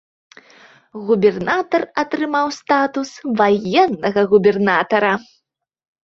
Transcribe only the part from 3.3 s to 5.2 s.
ваеннага губернатара.